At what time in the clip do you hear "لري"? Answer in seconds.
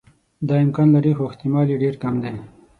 0.95-1.11